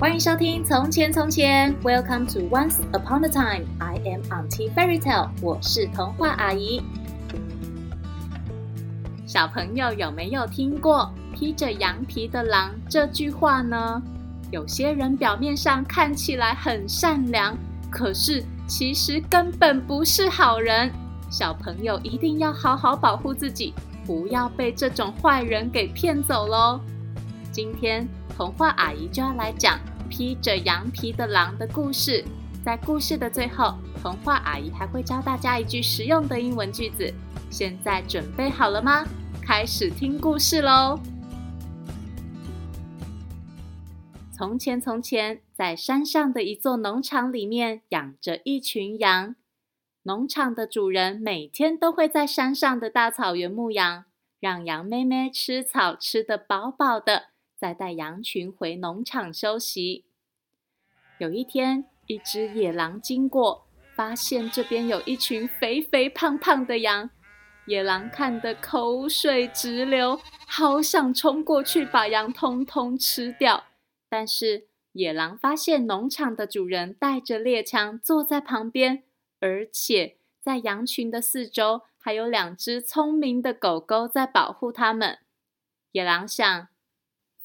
[0.00, 3.66] 欢迎收听《从前从前》，Welcome to Once Upon a Time。
[3.80, 6.80] I am Auntie Fairy Tale，我是童话阿姨。
[9.26, 14.00] 小朋友有没有听过“披着羊皮的狼”这句话呢？
[14.52, 17.58] 有些人表面上看起来很善良，
[17.90, 20.88] 可是其实根本不是好人。
[21.28, 23.74] 小朋友一定要好好保护自己，
[24.06, 26.80] 不要被这种坏人给骗走喽。
[27.52, 28.08] 今天。
[28.36, 32.24] 童话阿姨就要来讲披着羊皮的狼的故事。
[32.64, 37.12] 在故事的最后，童话阿姨还会教大家一句实用的英文句子。
[37.50, 39.04] 现在准备好了吗？
[39.42, 41.00] 开始听故事喽！
[44.30, 49.34] 从前，从前，在山上的一座农场里面，养着一群羊。
[50.04, 54.04] 农场的主人每天都会在山上的大草原牧羊，
[54.38, 57.30] 让羊妹妹吃草吃得饱饱的。
[57.58, 60.04] 再带羊群回农场休息。
[61.18, 67.10] 有一天，一只野狼经过，发现这边有一群肥肥胖胖的羊。
[67.66, 73.64] 野狼看得口水直流，好想冲过去把羊通通吃掉。
[74.08, 79.02] 但是，野狼发现农场的主人带着猎枪坐在旁边，
[79.40, 85.18] 而且在羊群的四周还有两只聪明的狗狗在保护它们。
[85.90, 86.68] 野狼想。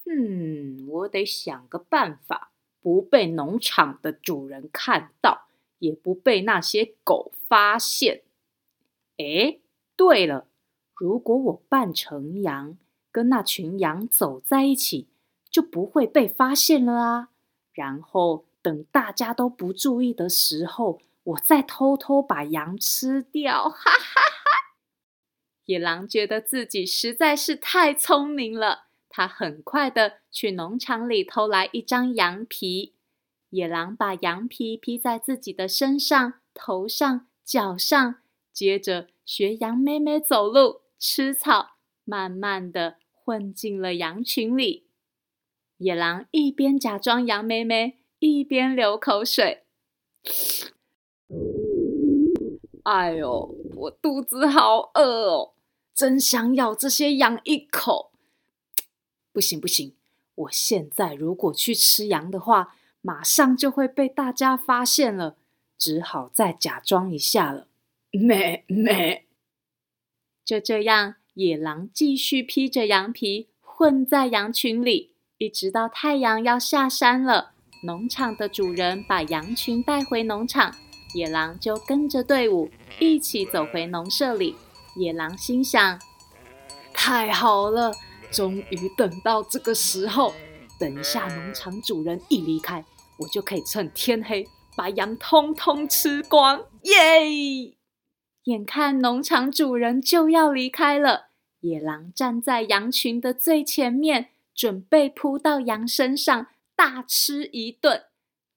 [0.06, 2.52] 嗯，我得想个办法，
[2.82, 5.48] 不被农场的主人看到，
[5.80, 8.24] 也不被那些狗发现。
[9.18, 9.62] 诶，
[9.96, 10.48] 对了，
[10.96, 12.78] 如果我扮成羊，
[13.12, 15.08] 跟那群羊走在一起，
[15.50, 17.30] 就不会被发现了啊。
[17.74, 23.70] 然后等大家都不注意的时候，我再偷偷把羊吃掉。
[23.70, 24.76] 哈哈哈！
[25.66, 28.88] 野狼觉得自己实在是太聪明了。
[29.16, 32.96] 他很快的去农场里偷来一张羊皮，
[33.52, 38.16] 野狼把羊皮披在自己的身上、头上、脚上，
[38.52, 44.88] 接着学羊妹妹走路、吃草，慢慢的混进了羊群里。
[45.78, 49.66] 野狼一边假装羊妹妹，一边流口水。
[52.82, 55.54] 哎呦，我肚子好饿哦，
[55.94, 58.13] 真想咬这些羊一口。
[59.34, 59.94] 不行不行！
[60.36, 65.36] 我现在如果去吃羊的话，马上就会被大家发现了，
[65.78, 67.68] 只好再假装一下了。
[68.12, 69.26] 咩咩！
[70.46, 77.54] 就这样，野狼继续披着羊皮混在羊群里，一直到太阳要下山了。
[77.84, 80.74] 农场的主人把羊群带回农场，
[81.16, 82.70] 野狼就跟着队伍
[83.00, 84.56] 一起走回农舍里。
[84.96, 86.00] 野狼心想：
[86.94, 87.92] 太好了！
[88.34, 90.34] 终于等到这个时候，
[90.80, 92.84] 等一下农场主人一离开，
[93.20, 97.76] 我就可以趁天黑把羊通通吃光，耶！
[98.46, 101.28] 眼看农场主人就要离开了，
[101.62, 108.06] 野狼站在羊群的最前面，准备扑到羊身上大吃一顿。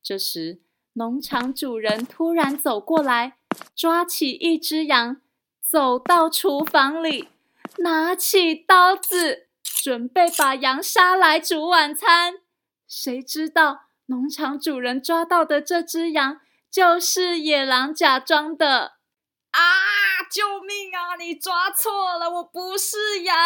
[0.03, 0.61] 这时，
[0.95, 3.37] 农场主人突然走过来，
[3.75, 5.21] 抓起一只羊，
[5.61, 7.29] 走到厨房里，
[7.79, 9.46] 拿起刀子。
[9.83, 12.41] 准备把羊杀来煮晚餐，
[12.89, 16.41] 谁知道农场主人抓到的这只羊
[16.71, 18.97] 就是野狼假装的
[19.53, 19.61] 啊！
[20.31, 21.15] 救命啊！
[21.17, 23.37] 你抓错了，我不是羊。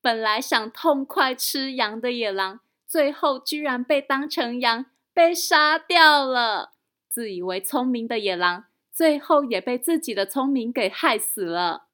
[0.00, 6.72] 本来想痛快吃羊的野狼，最后居然被当成羊被杀掉了。
[7.08, 11.86] 自以为聪明的野狼，最后也被自己的聪明给害死了。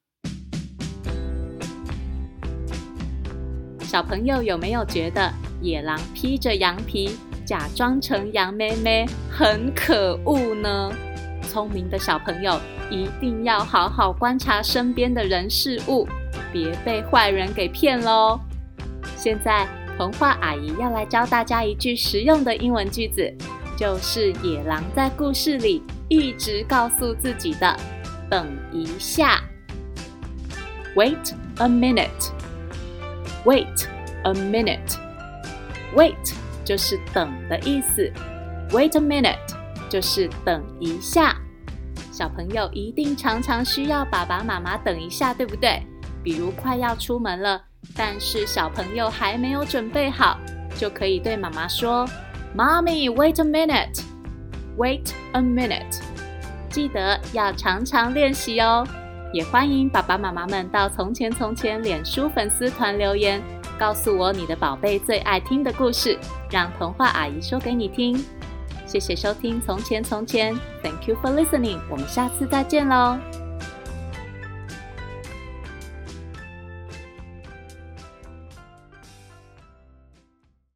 [3.91, 5.29] 小朋友有没有觉得
[5.59, 10.89] 野狼披着羊皮，假装成羊妹妹很可恶呢？
[11.41, 12.57] 聪明的小朋友
[12.89, 16.07] 一定要好好观察身边的人事物，
[16.53, 18.39] 别被坏人给骗喽。
[19.17, 19.67] 现在
[19.97, 23.29] 童话阿姨要来教大家一句实用的英文句子，
[23.75, 27.75] 就是野狼在故事里一直告诉自己的
[28.31, 29.43] ：“等一下
[30.95, 32.31] ，Wait a minute。”
[33.45, 33.87] Wait
[34.23, 34.97] a minute.
[35.95, 36.33] Wait
[36.63, 38.11] 就是等的意思。
[38.69, 39.37] Wait a minute
[39.89, 41.35] 就是等一下。
[42.11, 45.81] 小朋友一定常常需要爸爸妈妈等一下，对不对？
[46.23, 47.61] 比如快要出门了，
[47.95, 50.37] 但是小朋友还没有准备好，
[50.77, 52.07] 就可以对妈妈说
[52.55, 54.03] ：“Mommy, wait a minute.
[54.77, 55.99] Wait a minute.”
[56.69, 58.85] 记得要常常练习哦。
[59.33, 63.41] 也欢迎爸爸妈妈们到《从前从前》脸书粉丝团留言，
[63.79, 66.17] 告诉我你的宝贝最爱听的故事，
[66.49, 68.21] 让童话阿姨说给你听。
[68.85, 71.79] 谢谢收听《从前从前》，Thank you for listening。
[71.89, 73.40] 我们下次再见喽。